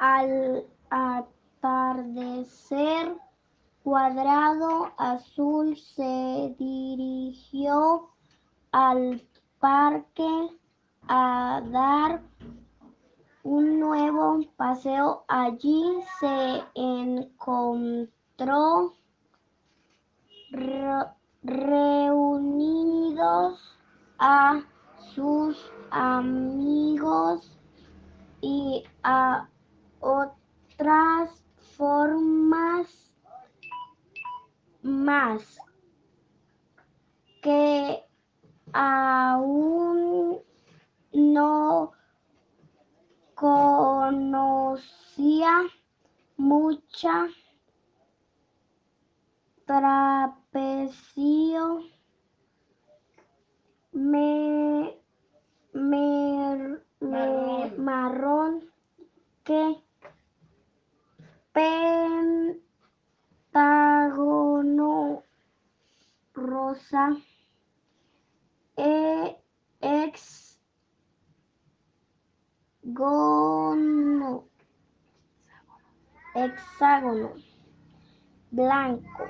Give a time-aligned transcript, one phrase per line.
[0.00, 2.00] Al atardecer,
[3.82, 8.08] Cuadrado Azul se dirigió
[8.72, 9.22] al
[9.58, 10.48] parque
[11.06, 12.22] a dar
[13.42, 15.26] un nuevo paseo.
[15.28, 15.84] Allí
[16.18, 18.08] se encontró
[21.42, 22.88] reunidos
[24.18, 24.62] a
[25.14, 27.54] sus amigos
[28.40, 29.49] y a
[30.90, 31.30] otras
[31.76, 33.12] formas
[34.82, 35.58] más
[37.42, 38.02] que
[38.72, 40.40] aún
[41.12, 41.92] no
[43.34, 44.42] conocía
[46.36, 47.28] mucha
[49.66, 51.04] trapecio
[53.92, 54.98] me,
[55.72, 57.84] me, Marrón.
[57.84, 58.64] marrón
[59.44, 59.89] que
[66.70, 67.16] rosa
[68.76, 69.36] e
[69.80, 70.50] hexágono
[76.34, 77.34] hexágono.
[78.52, 79.24] Blanco.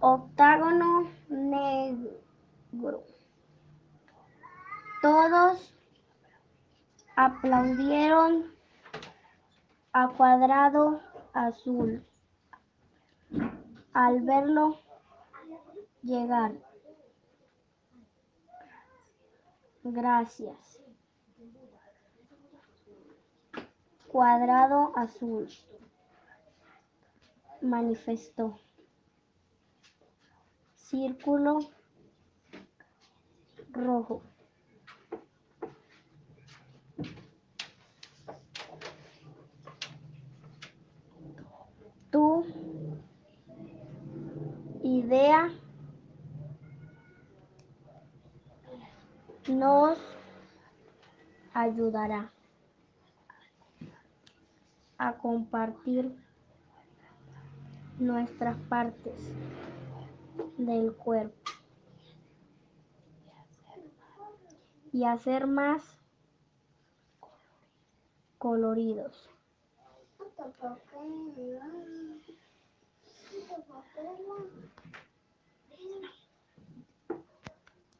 [0.00, 3.02] Octágono negro.
[5.02, 5.74] Todos
[7.16, 8.52] aplaudieron
[9.92, 11.00] a Cuadrado
[11.34, 12.02] Azul.
[13.92, 14.87] Al verlo
[16.02, 16.52] llegar.
[19.82, 20.80] Gracias.
[24.08, 25.48] Cuadrado Azul
[27.60, 28.58] manifestó.
[30.74, 31.58] Círculo
[33.72, 34.22] rojo.
[42.10, 42.44] Tu
[44.82, 45.50] idea
[49.48, 49.98] nos
[51.54, 52.30] ayudará
[54.98, 56.14] a compartir
[57.98, 59.32] nuestras partes
[60.56, 61.36] del cuerpo
[64.92, 65.98] y hacer más
[68.38, 69.28] coloridos.